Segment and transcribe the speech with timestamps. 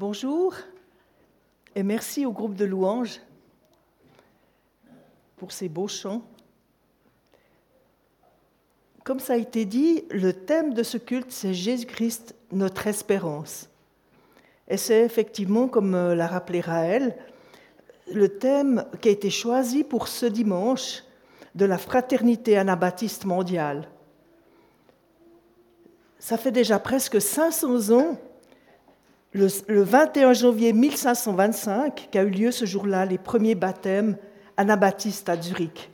[0.00, 0.54] Bonjour
[1.74, 3.20] et merci au groupe de louanges
[5.36, 6.22] pour ces beaux chants.
[9.04, 13.68] Comme ça a été dit, le thème de ce culte, c'est Jésus-Christ, notre espérance.
[14.68, 17.14] Et c'est effectivement, comme euh, l'a rappelé Raël,
[18.10, 21.04] le thème qui a été choisi pour ce dimanche
[21.54, 23.86] de la fraternité anabaptiste mondiale.
[26.18, 28.18] Ça fait déjà presque 500 ans,
[29.32, 34.16] le, 21 janvier 1525, qu'a eu lieu ce jour-là les premiers baptêmes
[34.56, 35.90] anabaptistes à Zurich.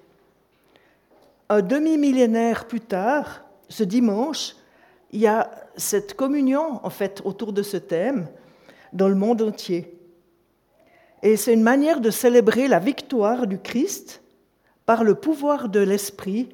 [1.48, 4.56] Un demi-millénaire plus tard, ce dimanche,
[5.12, 8.28] il y a cette communion, en fait, autour de ce thème
[8.92, 9.92] dans le monde entier.
[11.22, 14.22] Et c'est une manière de célébrer la victoire du Christ
[14.86, 16.48] par le pouvoir de l'Esprit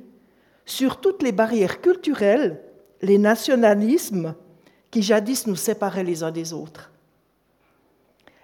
[0.65, 2.61] sur toutes les barrières culturelles,
[3.03, 4.35] les nationalismes
[4.93, 6.93] qui jadis nous séparaient les uns des autres.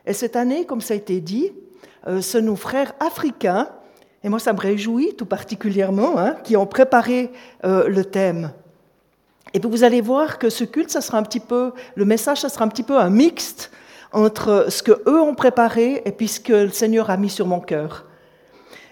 [0.04, 1.52] Et cette année, comme ça a été dit,
[2.08, 3.68] euh, ce nos frères africains,
[4.24, 7.30] et moi ça me réjouit tout particulièrement, hein, qui ont préparé
[7.64, 8.52] euh, le thème.
[9.52, 12.40] Et puis vous allez voir que ce culte, ça sera un petit peu, le message,
[12.40, 13.70] ça sera un petit peu un mixte
[14.12, 17.46] entre ce que eux ont préparé et puis ce que le Seigneur a mis sur
[17.46, 18.06] mon cœur.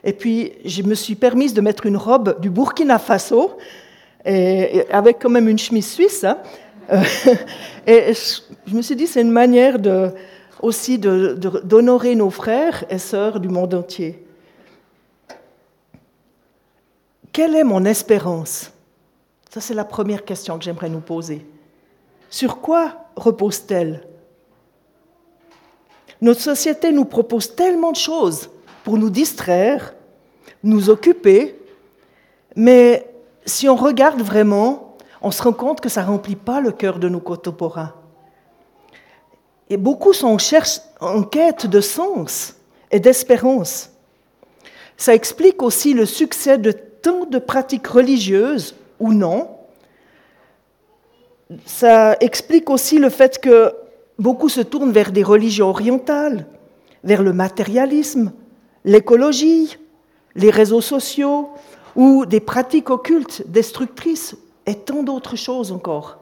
[0.04, 3.56] Et puis, je me suis permise de mettre une robe du Burkina Faso,
[4.24, 6.22] avec quand même une chemise suisse.
[6.22, 6.38] Hein.
[7.86, 8.12] et
[8.66, 9.78] je me suis dit, c'est une manière
[10.60, 14.24] aussi d'honorer nos frères et sœurs du monde entier.
[17.32, 18.70] Quelle est mon espérance?
[19.50, 21.46] Ça, c'est la première question que j'aimerais nous poser.
[22.30, 24.06] Sur quoi repose-t-elle?
[26.20, 28.48] Notre société nous propose tellement de choses
[28.84, 29.94] pour nous distraire,
[30.62, 31.58] nous occuper,
[32.54, 33.06] mais
[33.44, 34.85] si on regarde vraiment,
[35.26, 37.92] on se rend compte que ça ne remplit pas le cœur de nos contemporains.
[39.68, 40.36] Et beaucoup sont
[41.00, 42.54] en, quête de sens
[42.92, 43.90] et d'espérance.
[44.96, 49.50] Ça explique aussi le succès de tant de pratiques religieuses ou non.
[51.64, 53.74] Ça explique aussi le fait que
[54.20, 56.46] beaucoup se tournent vers des religions orientales,
[57.02, 58.32] vers le matérialisme,
[58.84, 59.76] l'écologie,
[60.36, 61.50] les réseaux sociaux
[61.96, 66.18] ou des pratiques occultes destructrices et tant d'autres choses encore.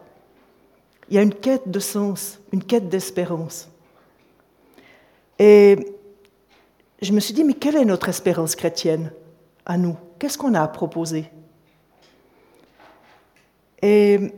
[1.08, 3.68] Il y a une quête de sens, une quête d'espérance.
[5.38, 5.94] Et
[7.02, 9.12] je me suis dit, mais quelle est notre espérance chrétienne
[9.66, 9.96] à nous?
[10.18, 11.30] Qu'est-ce qu'on a à proposer?
[13.82, 14.32] Et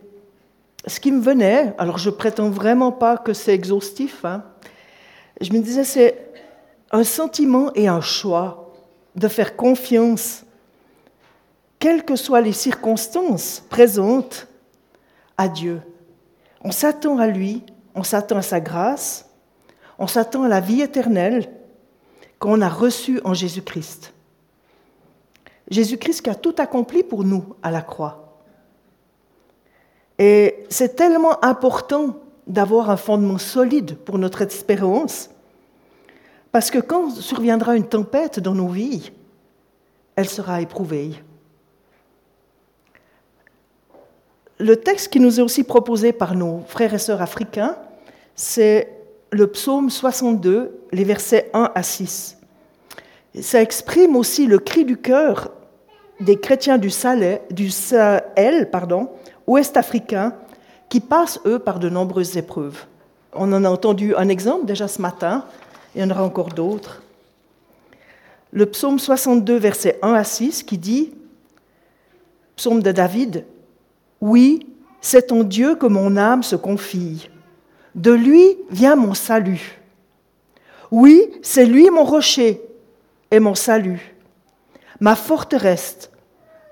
[0.86, 4.44] ce qui me venait, alors je prétends vraiment pas que c'est exhaustif, hein,
[5.40, 6.32] je me disais, c'est
[6.90, 8.72] un sentiment et un choix
[9.14, 10.45] de faire confiance,
[11.78, 14.48] quelles que soient les circonstances présentes,
[15.36, 15.82] à Dieu.
[16.62, 17.62] On s'attend à lui,
[17.94, 19.28] on s'attend à sa grâce,
[19.98, 21.50] on s'attend à la vie éternelle
[22.38, 24.12] qu'on a reçue en Jésus-Christ.
[25.70, 28.38] Jésus-Christ qui a tout accompli pour nous à la croix.
[30.18, 32.16] Et c'est tellement important
[32.46, 35.30] d'avoir un fondement solide pour notre espérance
[36.52, 39.12] parce que quand surviendra une tempête dans nos vies,
[40.14, 41.12] elle sera éprouvée.
[44.58, 47.76] Le texte qui nous est aussi proposé par nos frères et sœurs africains,
[48.34, 48.92] c'est
[49.30, 52.38] le psaume 62, les versets 1 à 6.
[53.40, 55.50] Ça exprime aussi le cri du cœur
[56.20, 59.10] des chrétiens du, Sahel, du Sahel pardon,
[59.46, 60.34] ouest africain,
[60.88, 62.86] qui passent, eux, par de nombreuses épreuves.
[63.34, 65.44] On en a entendu un exemple déjà ce matin
[65.96, 67.02] il y en aura encore d'autres.
[68.52, 71.14] Le psaume 62, verset 1 à 6, qui dit,
[72.54, 73.44] psaume de David,
[74.20, 74.66] Oui,
[75.00, 77.28] c'est en Dieu que mon âme se confie.
[77.94, 79.80] De lui vient mon salut.
[80.90, 82.60] Oui, c'est lui mon rocher
[83.30, 84.14] et mon salut.
[85.00, 86.10] Ma forteresse,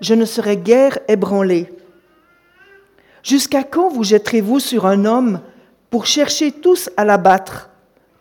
[0.01, 1.71] je ne serai guère ébranlé.
[3.23, 5.41] Jusqu'à quand vous jetterez-vous sur un homme
[5.89, 7.69] pour chercher tous à l'abattre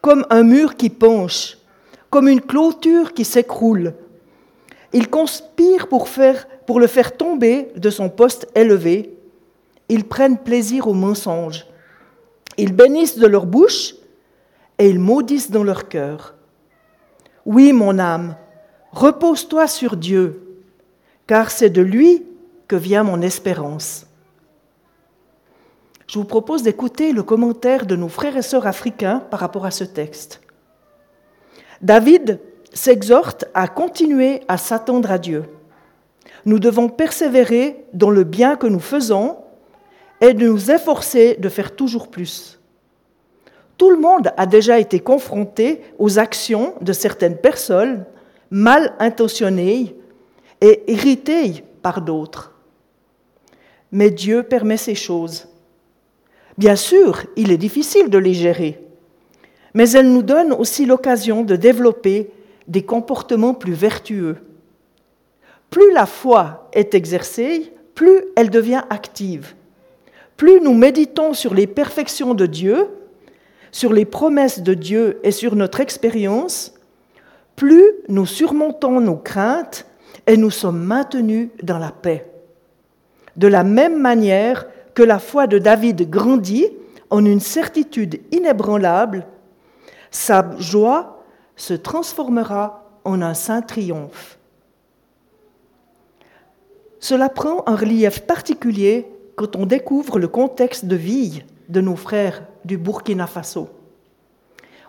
[0.00, 1.58] comme un mur qui penche,
[2.10, 3.94] comme une clôture qui s'écroule?
[4.92, 6.08] Ils conspirent pour,
[6.66, 9.13] pour le faire tomber de son poste élevé.
[9.88, 11.66] Ils prennent plaisir au mensonge.
[12.56, 13.94] Ils bénissent de leur bouche
[14.78, 16.34] et ils maudissent dans leur cœur.
[17.46, 18.36] Oui, mon âme,
[18.92, 20.60] repose-toi sur Dieu,
[21.26, 22.24] car c'est de lui
[22.68, 24.06] que vient mon espérance
[26.14, 29.70] je vous propose d'écouter le commentaire de nos frères et sœurs africains par rapport à
[29.70, 30.40] ce texte.
[31.82, 32.40] David
[32.72, 35.44] s'exhorte à continuer à s'attendre à Dieu.
[36.44, 39.38] Nous devons persévérer dans le bien que nous faisons
[40.20, 42.58] et de nous efforcer de faire toujours plus.
[43.76, 48.04] Tout le monde a déjà été confronté aux actions de certaines personnes
[48.50, 49.96] mal intentionnées
[50.60, 52.54] et irritées par d'autres.
[53.90, 55.48] Mais Dieu permet ces choses.
[56.56, 58.80] Bien sûr, il est difficile de les gérer,
[59.74, 62.30] mais elle nous donne aussi l'occasion de développer
[62.68, 64.36] des comportements plus vertueux.
[65.70, 69.54] Plus la foi est exercée, plus elle devient active.
[70.44, 72.90] Plus nous méditons sur les perfections de Dieu,
[73.72, 76.74] sur les promesses de Dieu et sur notre expérience,
[77.56, 79.86] plus nous surmontons nos craintes
[80.26, 82.30] et nous sommes maintenus dans la paix.
[83.38, 86.68] De la même manière que la foi de David grandit
[87.08, 89.26] en une certitude inébranlable,
[90.10, 91.24] sa joie
[91.56, 94.38] se transformera en un saint triomphe.
[97.00, 102.42] Cela prend un relief particulier quand on découvre le contexte de vie de nos frères
[102.64, 103.68] du Burkina Faso.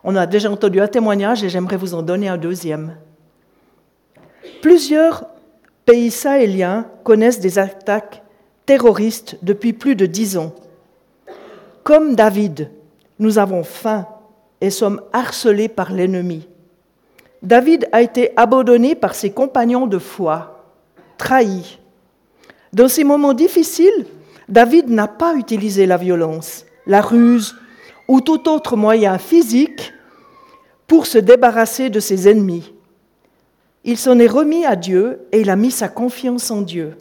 [0.04, 2.96] On a déjà entendu un témoignage et j'aimerais vous en donner un deuxième.
[4.62, 5.26] Plusieurs
[5.86, 8.24] pays sahéliens connaissent des attaques
[8.66, 10.54] terroristes depuis plus de dix ans.
[11.84, 12.70] Comme David,
[13.20, 14.08] nous avons faim
[14.62, 16.48] et sommes harcelés par l'ennemi.
[17.42, 20.66] David a été abandonné par ses compagnons de foi,
[21.18, 21.80] trahi.
[22.74, 24.06] Dans ces moments difficiles,
[24.48, 27.56] David n'a pas utilisé la violence, la ruse
[28.08, 29.94] ou tout autre moyen physique
[30.88, 32.74] pour se débarrasser de ses ennemis.
[33.84, 36.98] Il s'en est remis à Dieu et il a mis sa confiance en Dieu.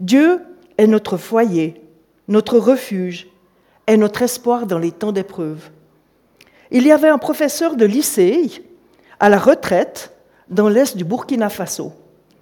[0.00, 0.40] Dieu
[0.78, 1.80] est notre foyer,
[2.28, 3.28] notre refuge
[3.86, 5.70] et notre espoir dans les temps d'épreuve.
[6.70, 8.64] Il y avait un professeur de lycée
[9.20, 10.12] à la retraite
[10.48, 11.92] dans l'est du Burkina Faso.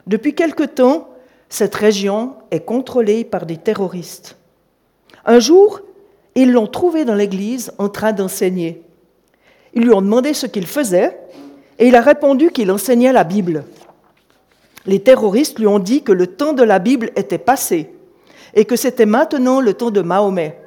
[0.06, 1.08] Depuis quelque temps,
[1.52, 4.38] cette région est contrôlée par des terroristes.
[5.26, 5.80] Un jour,
[6.34, 8.80] ils l'ont trouvé dans l'église en train d'enseigner.
[9.74, 11.14] Ils lui ont demandé ce qu'il faisait
[11.78, 13.64] et il a répondu qu'il enseignait la Bible.
[14.86, 17.90] Les terroristes lui ont dit que le temps de la Bible était passé
[18.54, 20.58] et que c'était maintenant le temps de Mahomet.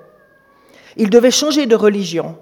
[0.98, 2.36] Il devait changer de religion.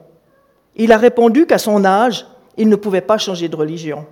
[0.75, 4.05] Il a répondu qu'à son âge, il ne pouvait pas changer de religion.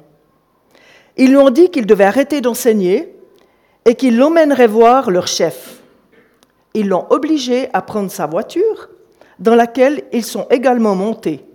[1.18, 3.14] Ils lui ont dit qu'il devait arrêter d'enseigner
[3.86, 5.82] et qu'il l'emmènerait voir leur chef.
[6.74, 8.90] Ils l'ont obligé à prendre sa voiture,
[9.40, 11.46] dans laquelle ils sont également montés.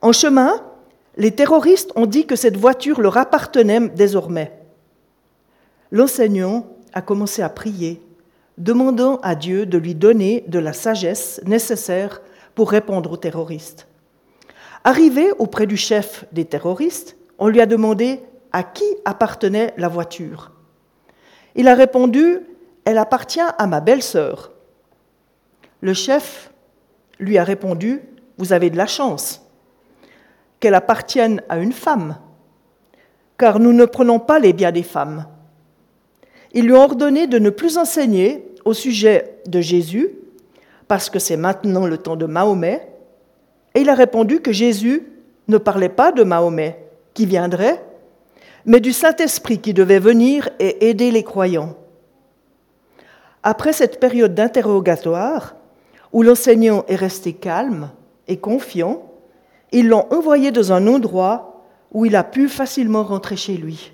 [0.00, 0.62] En chemin,
[1.16, 4.52] les terroristes ont dit que cette voiture leur appartenait désormais.
[5.90, 8.00] L'enseignant a commencé à prier,
[8.56, 12.22] demandant à Dieu de lui donner de la sagesse nécessaire
[12.54, 13.88] pour répondre aux terroristes.
[14.84, 18.20] Arrivé auprès du chef des terroristes, on lui a demandé
[18.52, 20.52] à qui appartenait la voiture.
[21.54, 22.40] Il a répondu
[22.84, 24.52] Elle appartient à ma belle-sœur.
[25.80, 26.50] Le chef
[27.18, 28.00] lui a répondu
[28.38, 29.42] Vous avez de la chance
[30.60, 32.16] qu'elle appartienne à une femme,
[33.38, 35.26] car nous ne prenons pas les biens des femmes.
[36.52, 40.10] Ils lui ont ordonné de ne plus enseigner au sujet de Jésus,
[40.88, 42.88] parce que c'est maintenant le temps de Mahomet,
[43.74, 45.06] et il a répondu que Jésus
[45.46, 46.84] ne parlait pas de Mahomet
[47.14, 47.82] qui viendrait,
[48.66, 51.76] mais du Saint-Esprit qui devait venir et aider les croyants.
[53.42, 55.56] Après cette période d'interrogatoire,
[56.12, 57.90] où l'enseignant est resté calme
[58.26, 59.02] et confiant,
[59.72, 63.92] ils l'ont envoyé dans un endroit où il a pu facilement rentrer chez lui.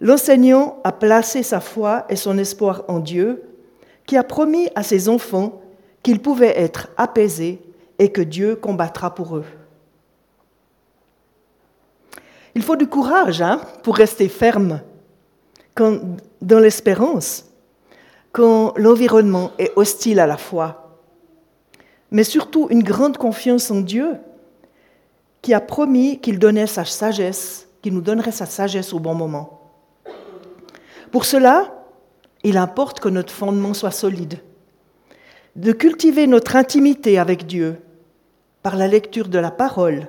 [0.00, 3.42] L'enseignant a placé sa foi et son espoir en Dieu,
[4.04, 5.60] qui a promis à ses enfants
[6.02, 7.60] qu'ils pouvaient être apaisés
[7.98, 9.44] et que Dieu combattra pour eux.
[12.56, 14.80] Il faut du courage hein, pour rester ferme
[16.40, 17.44] dans l'espérance,
[18.32, 20.96] quand l'environnement est hostile à la foi,
[22.10, 24.14] mais surtout une grande confiance en Dieu
[25.42, 29.60] qui a promis qu'il donnait sa sagesse, qu'il nous donnerait sa sagesse au bon moment.
[31.12, 31.84] Pour cela,
[32.42, 34.38] il importe que notre fondement soit solide,
[35.56, 37.82] de cultiver notre intimité avec Dieu
[38.62, 40.08] par la lecture de la parole,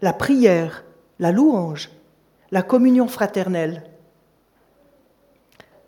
[0.00, 0.82] la prière,
[1.22, 1.88] la louange,
[2.50, 3.84] la communion fraternelle.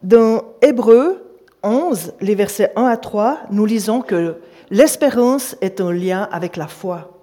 [0.05, 4.37] Dans Hébreu 11, les versets 1 à 3, nous lisons que
[4.71, 7.19] l'espérance est un lien avec la foi.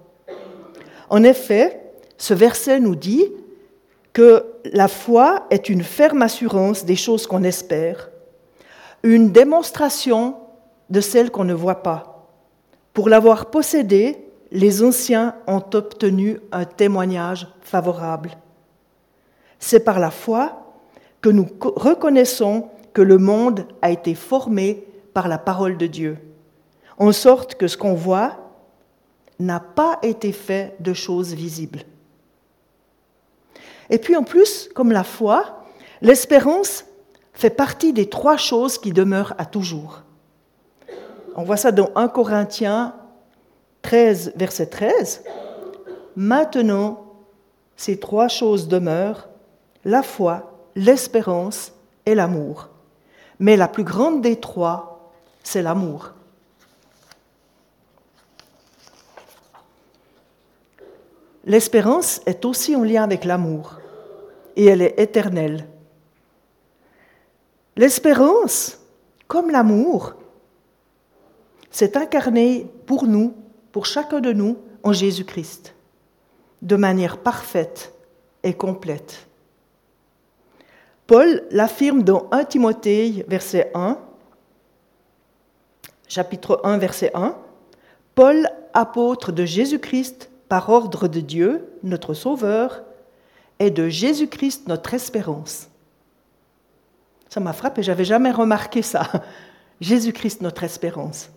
[1.08, 1.80] En effet,
[2.18, 3.32] ce verset nous dit
[4.12, 8.10] que la foi est une ferme assurance des choses qu'on espère,
[9.02, 10.36] une démonstration
[10.90, 12.28] de celles qu'on ne voit pas.
[12.92, 14.21] Pour l'avoir possédée,
[14.52, 18.36] les anciens ont obtenu un témoignage favorable.
[19.58, 20.74] C'est par la foi
[21.22, 26.18] que nous reconnaissons que le monde a été formé par la parole de Dieu,
[26.98, 28.38] en sorte que ce qu'on voit
[29.38, 31.84] n'a pas été fait de choses visibles.
[33.88, 35.64] Et puis en plus, comme la foi,
[36.02, 36.84] l'espérance
[37.32, 40.02] fait partie des trois choses qui demeurent à toujours.
[41.36, 42.94] On voit ça dans 1 Corinthiens
[43.82, 45.24] 13, verset 13.
[46.16, 47.04] Maintenant,
[47.76, 49.28] ces trois choses demeurent,
[49.84, 51.72] la foi, l'espérance
[52.06, 52.68] et l'amour.
[53.38, 55.12] Mais la plus grande des trois,
[55.42, 56.12] c'est l'amour.
[61.44, 63.78] L'espérance est aussi en lien avec l'amour
[64.54, 65.66] et elle est éternelle.
[67.76, 68.78] L'espérance,
[69.26, 70.14] comme l'amour,
[71.70, 73.34] s'est incarnée pour nous,
[73.72, 75.74] pour chacun de nous, en Jésus-Christ,
[76.60, 77.94] de manière parfaite
[78.42, 79.26] et complète.
[81.06, 83.98] Paul l'affirme dans 1 Timothée, verset 1,
[86.08, 87.36] chapitre 1, verset 1.
[88.14, 92.82] Paul, apôtre de Jésus-Christ, par ordre de Dieu, notre Sauveur,
[93.58, 95.68] et de Jésus-Christ, notre espérance.
[97.28, 99.08] Ça m'a frappé, j'avais jamais remarqué ça.
[99.80, 101.30] Jésus-Christ, notre espérance.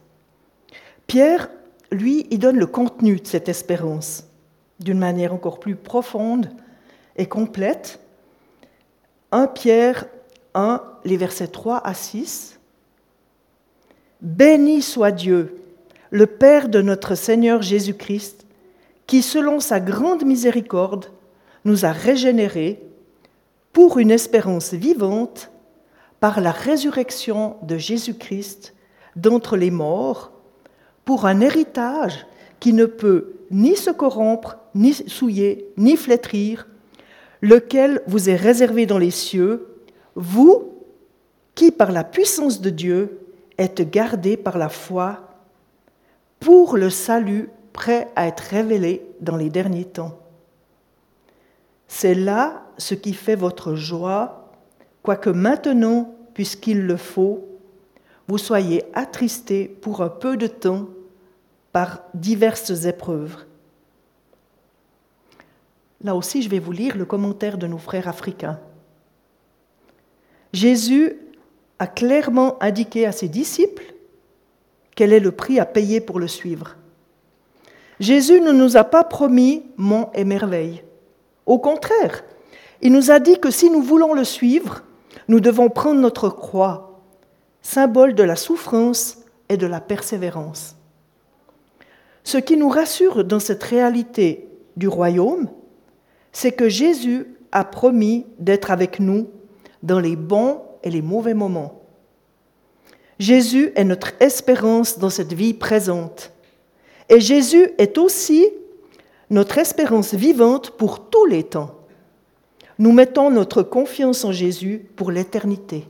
[1.07, 1.49] Pierre,
[1.91, 4.25] lui, il donne le contenu de cette espérance
[4.79, 6.49] d'une manière encore plus profonde
[7.15, 7.99] et complète.
[9.31, 10.05] 1 Pierre
[10.53, 12.59] 1, les versets 3 à 6.
[14.21, 15.61] Béni soit Dieu,
[16.09, 18.45] le Père de notre Seigneur Jésus-Christ,
[19.07, 21.11] qui, selon sa grande miséricorde,
[21.63, 22.81] nous a régénérés
[23.73, 25.51] pour une espérance vivante
[26.19, 28.73] par la résurrection de Jésus-Christ
[29.15, 30.31] d'entre les morts,
[31.05, 32.25] pour un héritage
[32.59, 36.67] qui ne peut ni se corrompre, ni souiller, ni flétrir,
[37.41, 39.67] lequel vous est réservé dans les cieux,
[40.15, 40.73] vous
[41.53, 43.19] qui, par la puissance de Dieu,
[43.57, 45.21] êtes gardés par la foi
[46.39, 50.17] pour le salut prêt à être révélé dans les derniers temps.
[51.87, 54.51] C'est là ce qui fait votre joie,
[55.03, 57.47] quoique maintenant, puisqu'il le faut,
[58.27, 60.87] vous soyez attristés pour un peu de temps
[61.71, 63.37] par diverses épreuves.
[66.03, 68.59] Là aussi, je vais vous lire le commentaire de nos frères africains.
[70.53, 71.17] Jésus
[71.79, 73.93] a clairement indiqué à ses disciples
[74.95, 76.77] quel est le prix à payer pour le suivre.
[77.99, 80.83] Jésus ne nous a pas promis mont et merveille.
[81.45, 82.23] Au contraire,
[82.81, 84.83] il nous a dit que si nous voulons le suivre,
[85.27, 86.84] nous devons prendre notre croix,
[87.65, 89.17] symbole de la souffrance
[89.49, 90.75] et de la persévérance.
[92.23, 95.49] Ce qui nous rassure dans cette réalité du royaume,
[96.31, 99.29] c'est que Jésus a promis d'être avec nous
[99.81, 101.81] dans les bons et les mauvais moments.
[103.17, 106.31] Jésus est notre espérance dans cette vie présente.
[107.09, 108.45] Et Jésus est aussi
[109.31, 111.79] notre espérance vivante pour tous les temps.
[112.77, 115.87] Nous mettons notre confiance en Jésus pour l'éternité.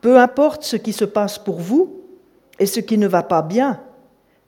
[0.00, 2.02] Peu importe ce qui se passe pour vous
[2.58, 3.80] et ce qui ne va pas bien,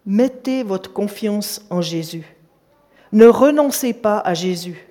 [0.06, 2.36] mettez votre confiance en Jésus.
[3.12, 4.88] Ne renoncez pas à Jésus,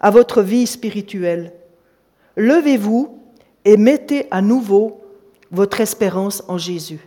[0.00, 1.52] à votre vie spirituelle.
[2.36, 3.20] Levez-vous
[3.64, 5.00] et mettez à nouveau
[5.50, 7.00] votre espérance en Jésus.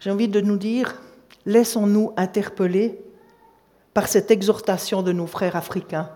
[0.00, 1.00] J'ai envie de nous dire,
[1.46, 3.00] laissons-nous interpeller
[3.94, 6.10] par cette exhortation de nos frères africains.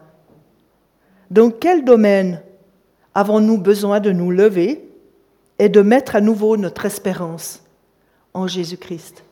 [1.31, 2.43] Dans quel domaine
[3.15, 4.89] avons-nous besoin de nous lever
[5.59, 7.63] et de mettre à nouveau notre espérance
[8.35, 9.25] en Jésus-Christ?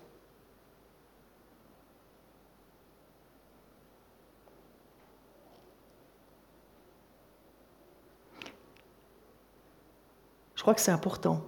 [10.55, 11.43] Je crois que c'est important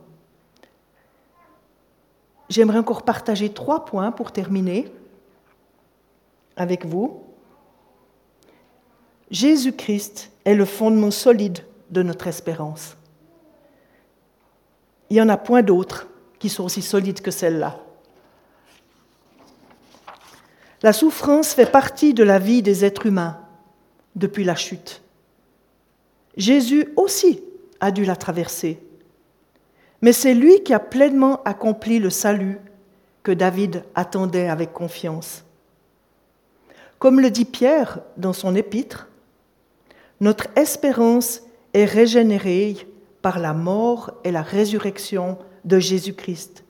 [2.48, 4.90] j'aimerais encore partager trois points pour terminer
[6.56, 7.22] avec vous.
[9.30, 12.96] Jésus-Christ est le fondement solide de notre espérance.
[15.10, 17.80] Il n'y en a point d'autres qui sont aussi solides que celle-là.
[20.82, 23.40] La souffrance fait partie de la vie des êtres humains
[24.14, 25.02] depuis la chute.
[26.36, 27.42] Jésus aussi
[27.80, 28.80] a dû la traverser
[30.02, 32.58] mais c'est lui qui a pleinement accompli le salut
[33.22, 35.44] que David attendait avec confiance.
[36.98, 39.07] Comme le dit Pierre dans son épître,
[40.20, 41.42] notre espérance
[41.74, 42.76] est régénérée
[43.22, 46.64] par la mort et la résurrection de Jésus-Christ,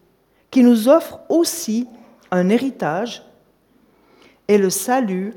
[0.50, 1.86] qui nous offre aussi
[2.30, 3.24] un héritage
[4.48, 5.34] et le salut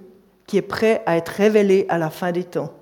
[0.47, 2.73] qui est prêt à être révélé à la fin des temps.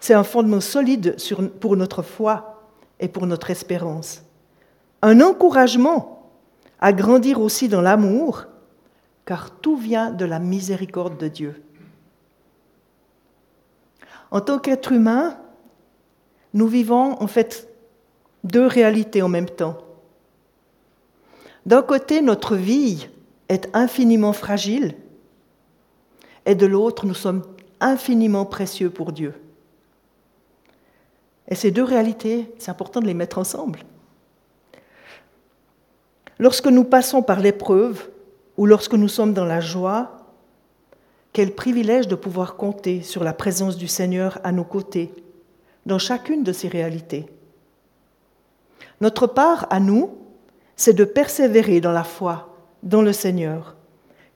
[0.00, 1.16] C'est un fondement solide
[1.60, 2.62] pour notre foi
[2.98, 4.22] et pour notre espérance.
[5.04, 6.30] un encouragement
[6.80, 8.46] à grandir aussi dans l'amour,
[9.24, 11.62] car tout vient de la miséricorde de Dieu.
[14.32, 15.38] En tant qu'être humain,
[16.54, 17.68] nous vivons en fait
[18.44, 19.76] deux réalités en même temps.
[21.66, 23.08] D'un côté, notre vie
[23.50, 24.96] est infiniment fragile,
[26.46, 27.42] et de l'autre, nous sommes
[27.78, 29.34] infiniment précieux pour Dieu.
[31.48, 33.80] Et ces deux réalités, c'est important de les mettre ensemble.
[36.38, 38.08] Lorsque nous passons par l'épreuve
[38.56, 40.21] ou lorsque nous sommes dans la joie,
[41.32, 45.14] quel privilège de pouvoir compter sur la présence du Seigneur à nos côtés
[45.86, 47.26] dans chacune de ces réalités.
[49.00, 50.10] Notre part à nous,
[50.76, 53.76] c'est de persévérer dans la foi, dans le Seigneur,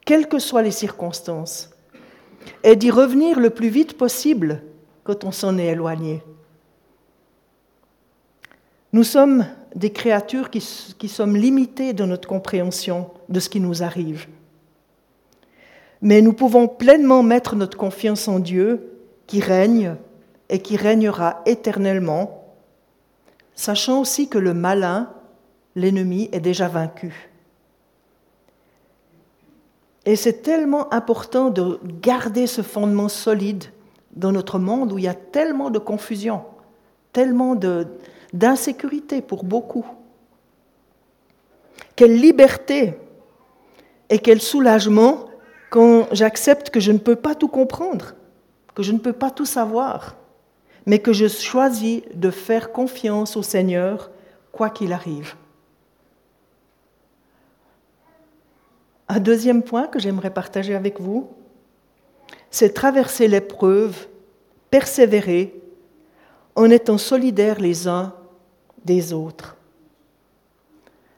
[0.05, 1.71] quelles que soient les circonstances,
[2.63, 4.63] et d'y revenir le plus vite possible
[5.05, 6.23] quand on s'en est éloigné.
[8.93, 10.61] Nous sommes des créatures qui,
[11.09, 14.27] sommes limitées dans notre compréhension de ce qui nous arrive.
[16.07, 18.93] Mais nous pouvons pleinement mettre notre confiance en Dieu
[19.27, 19.97] qui règne
[20.49, 22.45] et qui régnera éternellement,
[23.57, 25.11] sachant aussi que le malin,
[25.75, 27.29] l'ennemi, est déjà vaincu.
[30.05, 33.65] Et c'est tellement important de garder ce fondement solide
[34.13, 36.45] dans notre monde où il y a tellement de confusion,
[37.13, 37.57] tellement
[38.33, 39.87] d'insécurité pour beaucoup.
[41.97, 42.95] Quelle liberté
[44.09, 45.25] et quel soulagement
[45.71, 48.15] quand j'accepte que je ne peux pas tout comprendre,
[48.75, 50.17] que je ne peux pas tout savoir,
[50.85, 54.11] mais que je choisis de faire confiance au Seigneur
[54.53, 55.35] quoi qu'il arrive.
[59.09, 61.29] Un deuxième point que j'aimerais partager avec vous,
[62.51, 64.07] c'est traverser l'épreuve,
[64.71, 65.55] persévérer
[66.55, 68.15] en étant solidaires les uns
[68.85, 69.57] des autres.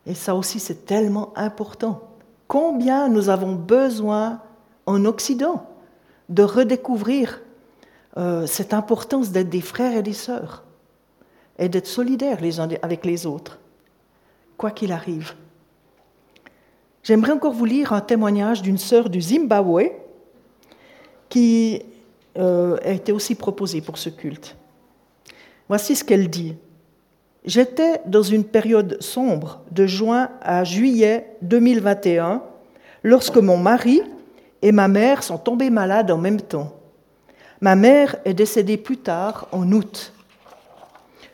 [0.07, 2.03] Et ça aussi, c'est tellement important.
[2.47, 4.41] Combien nous avons besoin
[4.89, 5.67] en Occident
[6.31, 7.43] de redécouvrir
[8.17, 10.65] euh, cette importance d'être des frères et des sœurs
[11.59, 13.59] et d'être solidaires les uns avec les autres,
[14.57, 15.35] quoi qu'il arrive.
[17.03, 19.91] J'aimerais encore vous lire un témoignage d'une sœur du Zimbabwe
[21.29, 21.83] qui
[22.39, 24.57] euh, a été aussi proposée pour ce culte.
[25.69, 26.57] Voici ce qu'elle dit.
[27.45, 32.43] J'étais dans une période sombre de juin à juillet 2021
[33.03, 34.03] lorsque mon mari
[34.63, 36.75] et ma mère sont tombés malades en même temps.
[37.61, 40.13] Ma mère est décédée plus tard, en août.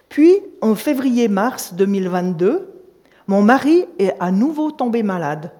[0.08, 2.70] Puis, en février-mars 2022,
[3.26, 5.50] mon mari est à nouveau tombé malade.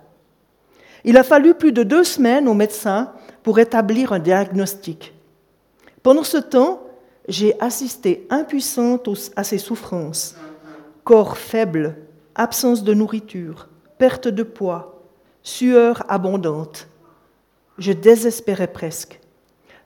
[1.04, 5.12] Il a fallu plus de deux semaines au médecin pour établir un diagnostic.
[6.02, 6.82] Pendant ce temps,
[7.28, 10.36] j'ai assisté impuissante à ses souffrances.
[11.04, 11.96] Corps faible,
[12.34, 15.02] absence de nourriture, perte de poids,
[15.42, 16.88] sueur abondante.
[17.78, 19.20] Je désespérais presque.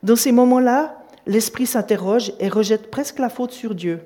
[0.03, 4.01] Dans ces moments-là, l'esprit s'interroge et rejette presque la faute sur Dieu.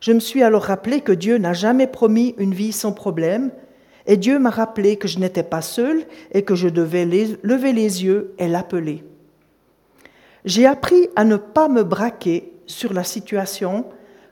[0.00, 3.50] Je me suis alors rappelé que Dieu n'a jamais promis une vie sans problème
[4.06, 8.04] et Dieu m'a rappelé que je n'étais pas seul et que je devais lever les
[8.04, 9.04] yeux et l'appeler.
[10.44, 13.86] J'ai appris à ne pas me braquer sur la situation,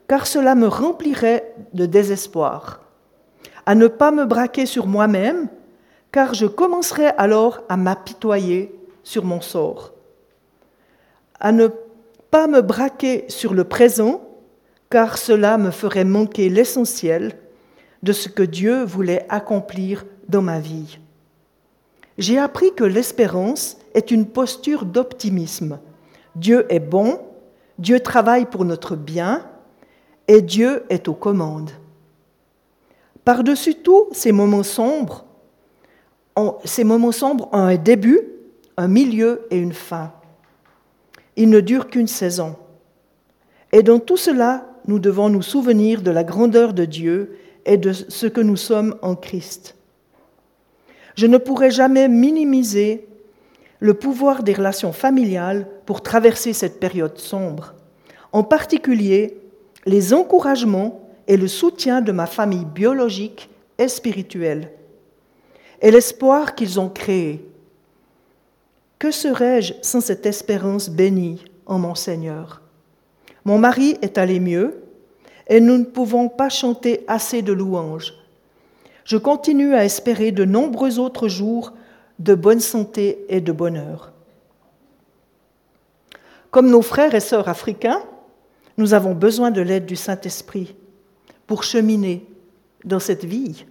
[0.07, 2.81] car cela me remplirait de désespoir.
[3.65, 5.49] À ne pas me braquer sur moi-même,
[6.11, 8.74] car je commencerais alors à m'apitoyer
[9.05, 9.93] sur mon sort.
[11.39, 11.69] À ne
[12.31, 14.27] pas me braquer sur le présent,
[14.89, 17.37] car cela me ferait manquer l'essentiel
[18.03, 20.99] de ce que Dieu voulait accomplir dans ma vie.
[22.17, 25.79] J'ai appris que l'espérance est une posture d'optimisme.
[26.35, 27.19] Dieu est bon,
[27.79, 29.45] Dieu travaille pour notre bien
[30.27, 31.71] et Dieu est aux commandes.
[33.23, 35.25] Par-dessus tout, ces moments sombres,
[36.63, 38.21] ces moments sombres ont un début,
[38.77, 40.13] un milieu et une fin.
[41.35, 42.55] Ils ne durent qu'une saison.
[43.71, 47.93] Et dans tout cela, nous devons nous souvenir de la grandeur de Dieu et de
[47.93, 49.75] ce que nous sommes en Christ.
[51.15, 53.07] Je ne pourrai jamais minimiser
[53.79, 57.73] le pouvoir des relations familiales pour traverser cette période sombre,
[58.31, 59.37] en particulier
[59.85, 64.71] les encouragements et le soutien de ma famille biologique et spirituelle,
[65.81, 67.45] et l'espoir qu'ils ont créé.
[68.99, 72.61] Que serais-je sans cette espérance bénie en mon Seigneur?
[73.43, 74.81] Mon mari est allé mieux,
[75.47, 78.13] et nous ne pouvons pas chanter assez de louanges.
[79.03, 81.73] Je continue à espérer de nombreux autres jours
[82.17, 84.13] de bonne santé et de bonheur.
[86.49, 88.01] Comme nos frères et sœurs africains,
[88.77, 90.75] nous avons besoin de l'aide du Saint-Esprit
[91.45, 92.25] pour cheminer
[92.85, 93.65] dans cette vie,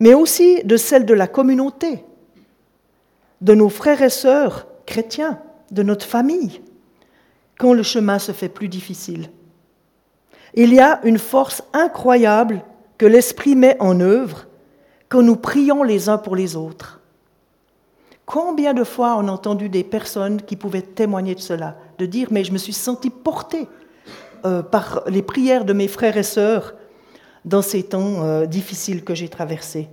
[0.00, 2.02] mais aussi de celle de la communauté,
[3.40, 6.62] de nos frères et sœurs chrétiens, de notre famille,
[7.58, 9.30] quand le chemin se fait plus difficile.
[10.54, 12.62] Il y a une force incroyable
[12.98, 14.46] que l'Esprit met en œuvre
[15.08, 17.00] quand nous prions les uns pour les autres.
[18.24, 22.28] Combien de fois on a entendu des personnes qui pouvaient témoigner de cela, de dire
[22.30, 23.68] mais je me suis senti porté
[24.44, 26.74] euh, par les prières de mes frères et sœurs
[27.44, 29.88] dans ces temps euh, difficiles que j'ai traversés.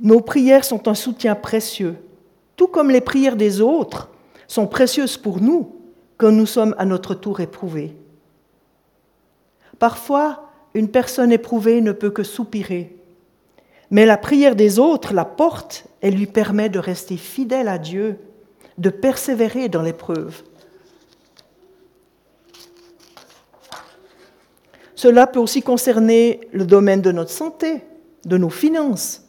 [0.00, 1.96] Nos prières sont un soutien précieux,
[2.56, 4.10] tout comme les prières des autres
[4.46, 5.76] sont précieuses pour nous
[6.16, 7.96] quand nous sommes à notre tour éprouvés.
[9.78, 12.96] Parfois, une personne éprouvée ne peut que soupirer,
[13.90, 18.18] mais la prière des autres la porte et lui permet de rester fidèle à Dieu,
[18.76, 20.42] de persévérer dans l'épreuve.
[24.94, 27.82] Cela peut aussi concerner le domaine de notre santé,
[28.24, 29.27] de nos finances,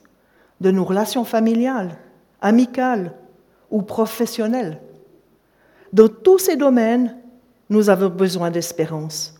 [0.62, 1.98] de nos relations familiales,
[2.42, 3.14] amicales
[3.72, 4.82] ou professionnelles.
[5.94, 7.18] Dans tous ces domaines,
[7.70, 9.36] nous avons besoin d'espérance,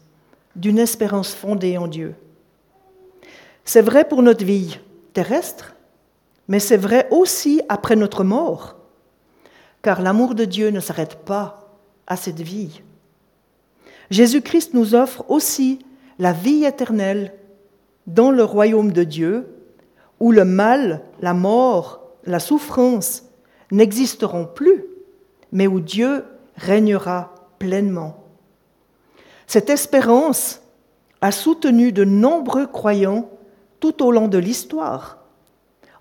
[0.56, 2.16] d'une espérance fondée en Dieu.
[3.66, 4.80] C'est vrai pour notre vie
[5.14, 5.76] terrestre,
[6.48, 8.78] mais c'est vrai aussi après notre mort,
[9.82, 11.78] car l'amour de Dieu ne s'arrête pas
[12.08, 12.82] à cette vie.
[14.10, 15.80] Jésus-Christ nous offre aussi
[16.18, 17.34] la vie éternelle
[18.08, 19.48] dans le royaume de Dieu,
[20.20, 23.24] où le mal, la mort, la souffrance
[23.72, 24.86] n'existeront plus,
[25.52, 28.24] mais où Dieu régnera pleinement.
[29.48, 30.62] Cette espérance
[31.22, 33.30] a soutenu de nombreux croyants
[33.80, 35.20] tout au long de l'histoire,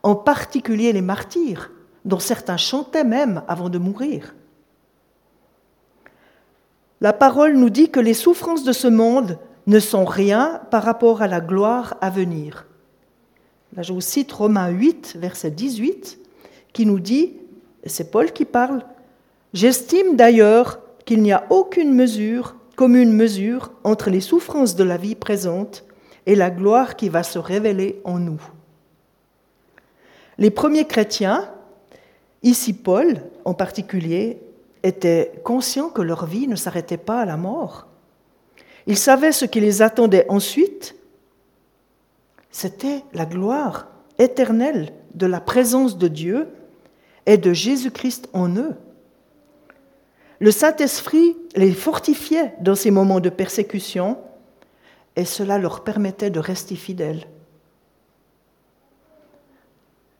[0.02, 1.70] en particulier les martyrs,
[2.04, 4.34] dont certains chantaient même avant de mourir.
[7.00, 11.22] La parole nous dit que les souffrances de ce monde ne sont rien par rapport
[11.22, 12.67] à la gloire à venir.
[13.76, 16.18] Là, je vous cite Romains 8, verset 18,
[16.72, 17.34] qui nous dit,
[17.84, 18.84] c'est Paul qui parle,
[19.54, 25.14] J'estime d'ailleurs qu'il n'y a aucune mesure, commune mesure, entre les souffrances de la vie
[25.14, 25.84] présente
[26.26, 28.40] et la gloire qui va se révéler en nous.
[30.36, 31.50] Les premiers chrétiens,
[32.42, 34.38] ici Paul en particulier,
[34.82, 37.86] étaient conscients que leur vie ne s'arrêtait pas à la mort.
[38.86, 40.94] Ils savaient ce qui les attendait ensuite.
[42.58, 43.86] C'était la gloire
[44.18, 46.48] éternelle de la présence de Dieu
[47.24, 48.74] et de Jésus-Christ en eux.
[50.40, 54.18] Le Saint-Esprit les fortifiait dans ces moments de persécution
[55.14, 57.28] et cela leur permettait de rester fidèles.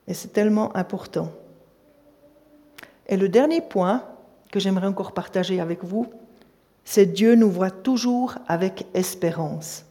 [0.06, 1.32] Et c'est tellement important.
[3.08, 4.04] Et le dernier point
[4.52, 6.06] que j'aimerais encore partager avec vous,
[6.84, 9.87] c'est Dieu nous voit toujours avec espérance.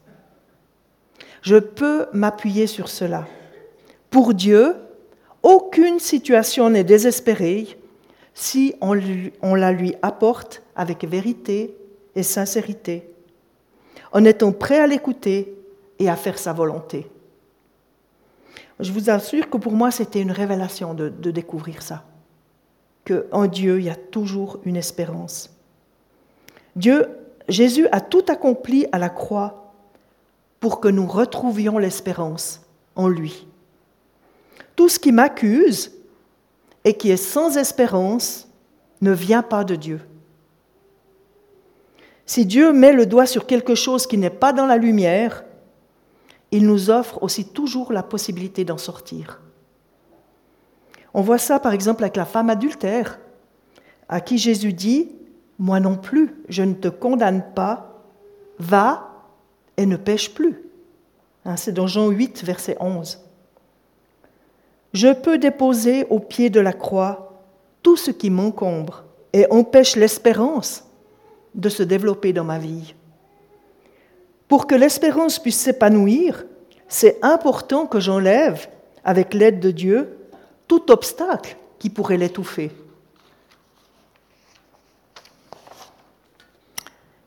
[1.48, 3.26] Je peux m'appuyer sur cela.
[4.10, 4.76] Pour Dieu,
[5.44, 7.80] aucune situation n'est désespérée
[8.34, 11.74] si on, la lui apporte avec vérité
[12.16, 13.08] et sincérité,
[14.12, 15.56] en étant prêt à l'écouter
[16.00, 17.08] et à faire sa volonté.
[18.82, 22.04] Je vous assure que pour moi, c'était une révélation de, de découvrir ça,
[23.06, 25.50] qu'en Dieu, il y a toujours une espérance.
[26.76, 27.08] Dieu,
[27.48, 29.67] Jésus a tout accompli à la croix
[30.60, 32.62] pour que nous retrouvions l'espérance
[32.96, 33.48] en lui.
[34.76, 35.92] Tout ce qui m'accuse
[36.84, 38.48] et qui est sans espérance
[39.02, 40.02] ne vient pas de Dieu.
[42.26, 45.46] Si Dieu met le doigt sur quelque chose qui n'est pas dans la lumière,
[46.52, 49.42] il nous offre aussi toujours la possibilité d'en sortir.
[51.14, 53.20] On voit ça par exemple avec la femme adultère,
[54.10, 55.12] à qui Jésus dit,
[55.60, 58.04] moi non plus, je ne te condamne pas,
[58.60, 59.07] va
[59.78, 60.62] et ne pêche plus.
[61.46, 63.24] Hein, c'est dans Jean 8, verset 11.
[64.94, 67.42] Je peux déposer au pied de la croix
[67.84, 70.84] tout ce qui m'encombre et empêche l'espérance
[71.56, 72.96] de se développer dans ma vie.
[74.48, 76.46] Pour que l'espérance puisse s'épanouir,
[76.88, 78.68] c'est important que j'enlève,
[79.04, 80.18] avec l'aide de Dieu,
[80.68, 82.72] tout obstacle qui pourrait l'étouffer.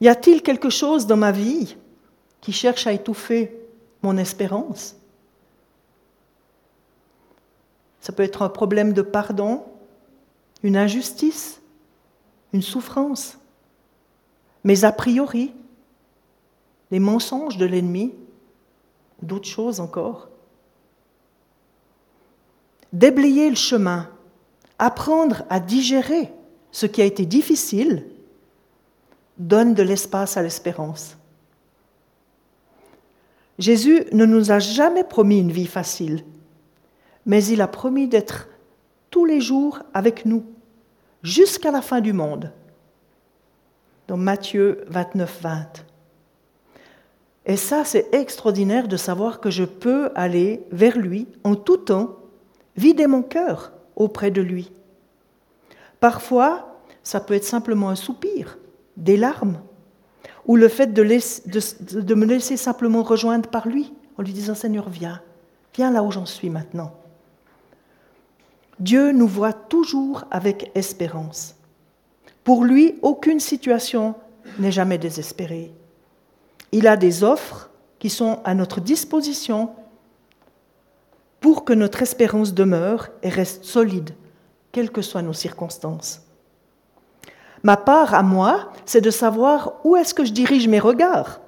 [0.01, 1.77] Y a-t-il quelque chose dans ma vie
[2.41, 3.57] qui cherche à étouffer
[4.03, 4.97] mon espérance
[8.01, 9.65] Ça peut être un problème de pardon,
[10.63, 11.61] une injustice,
[12.53, 13.39] une souffrance.
[14.65, 15.53] Mais a priori,
[16.91, 18.15] les mensonges de l'ennemi,
[19.23, 20.29] d'autres choses encore.
[22.93, 24.09] Déblayer le chemin,
[24.79, 26.33] apprendre à digérer
[26.73, 28.07] ce qui a été difficile
[29.39, 31.17] donne de l'espace à l'espérance.
[33.61, 36.25] Jésus ne nous a jamais promis une vie facile,
[37.27, 38.49] mais il a promis d'être
[39.11, 40.45] tous les jours avec nous,
[41.23, 42.53] jusqu'à la fin du monde.
[44.09, 45.85] Dans Matthieu 29, 20.
[47.45, 52.17] Et ça, c'est extraordinaire de savoir que je peux aller vers lui en tout temps,
[52.79, 54.73] vider mon cœur auprès de lui.
[56.01, 58.59] Parfois, ça peut être simplement un soupir,
[58.97, 59.61] des larmes,
[60.51, 65.23] ou le fait de, me laisser simplement rejoindre par lui, en lui disant Seigneur, viens,
[65.77, 66.93] viens là où j'en suis maintenant.
[68.81, 71.55] Dieu nous voit toujours avec espérance.
[72.43, 74.17] Pour lui, aucune situation
[74.59, 75.71] n'est jamais désespérée.
[76.73, 79.71] Il a des offres qui sont à notre disposition
[81.39, 84.17] pour que notre espérance demeure et reste solide,
[84.73, 86.23] quelles que soient nos circonstances.
[87.63, 91.41] Ma part à moi, c'est de savoir où est-ce que je dirige mes regards.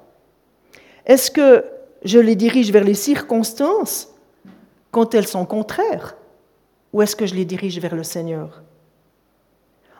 [1.05, 1.65] Est-ce que
[2.03, 4.09] je les dirige vers les circonstances
[4.91, 6.15] quand elles sont contraires
[6.91, 8.61] ou est-ce que je les dirige vers le Seigneur?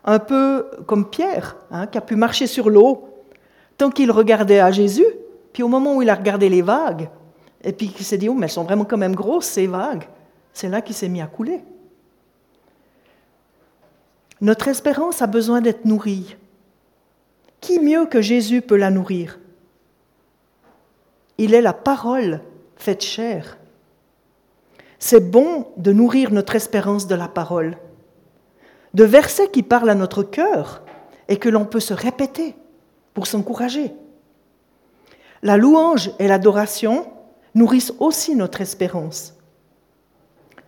[0.04, 3.08] Un peu comme Pierre, hein, qui a pu marcher sur l'eau
[3.76, 5.06] tant qu'il regardait à Jésus,
[5.52, 7.08] puis au moment où il a regardé les vagues,
[7.64, 10.04] et puis qu'il s'est dit, oh, mais elles sont vraiment quand même grosses, ces vagues,
[10.52, 11.64] c'est là qu'il s'est mis à couler.
[14.40, 16.36] Notre espérance a besoin d'être nourrie.
[17.60, 19.38] Qui mieux que Jésus peut la nourrir?
[21.38, 22.40] Il est la parole
[22.76, 23.58] faite chair.
[24.98, 27.76] C'est bon de nourrir notre espérance de la parole,
[28.94, 30.82] de versets qui parlent à notre cœur
[31.28, 32.54] et que l'on peut se répéter
[33.12, 33.92] pour s'encourager.
[35.42, 37.06] La louange et l'adoration
[37.54, 39.34] nourrissent aussi notre espérance.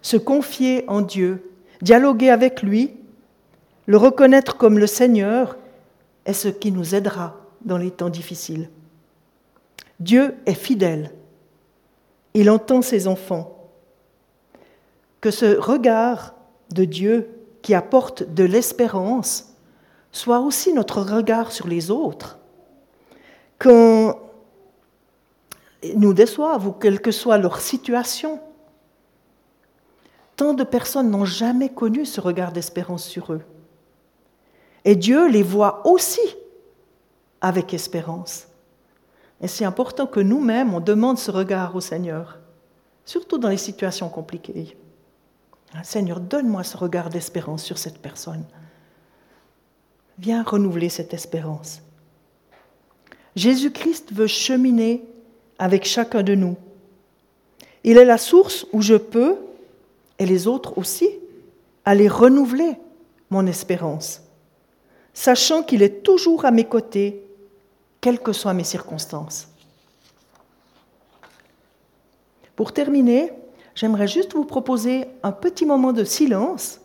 [0.02, 1.50] Se confier en Dieu,
[1.80, 2.94] dialoguer avec lui,
[3.86, 5.56] le reconnaître comme le Seigneur
[6.24, 8.68] est ce qui nous aidera dans les temps difficiles.
[10.00, 11.12] Dieu est fidèle.
[12.34, 13.70] Il entend ses enfants
[15.20, 16.34] que ce regard
[16.70, 17.30] de Dieu
[17.62, 19.54] qui apporte de l'espérance
[20.12, 22.38] soit aussi notre regard sur les autres.
[23.58, 24.18] Quand
[25.94, 28.40] nous déçoivent ou quelle que soit leur situation,
[30.36, 33.42] tant de personnes n'ont jamais connu ce regard d'espérance sur eux.
[34.86, 36.20] Et Dieu les voit aussi
[37.40, 38.46] avec espérance.
[39.40, 42.38] Et c'est important que nous-mêmes, on demande ce regard au Seigneur,
[43.04, 44.76] surtout dans les situations compliquées.
[45.82, 48.44] Seigneur, donne-moi ce regard d'espérance sur cette personne.
[50.18, 51.82] Viens renouveler cette espérance.
[53.34, 55.04] Jésus-Christ veut cheminer
[55.58, 56.56] avec chacun de nous.
[57.82, 59.36] Il est la source où je peux,
[60.20, 61.10] et les autres aussi,
[61.84, 62.76] aller renouveler
[63.30, 64.22] mon espérance,
[65.16, 67.24] sachant qu'il est toujours à mes côtés,
[68.02, 69.48] quelles que soient mes circonstances.
[72.54, 73.32] Pour terminer,
[73.74, 76.80] j'aimerais juste vous proposer un petit moment de silence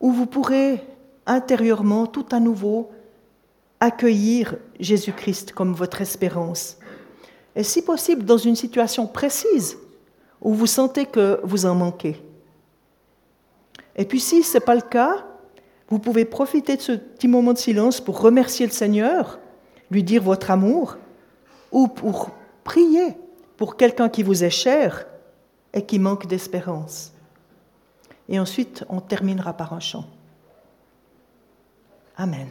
[0.00, 0.82] où vous pourrez
[1.26, 2.90] intérieurement, tout à nouveau,
[3.80, 6.78] accueillir Jésus-Christ comme votre espérance.
[7.54, 9.76] Et si possible, dans une situation précise
[10.40, 12.16] où vous sentez que vous en manquez.
[13.94, 15.26] Et puis si ce n'est pas le cas,
[15.90, 19.40] vous pouvez profiter de ce petit moment de silence pour remercier le Seigneur,
[19.90, 20.96] lui dire votre amour,
[21.72, 22.30] ou pour
[22.64, 23.16] prier
[23.56, 25.06] pour quelqu'un qui vous est cher
[25.74, 27.12] et qui manque d'espérance.
[28.28, 30.06] Et ensuite, on terminera par un chant.
[32.16, 32.48] Amen.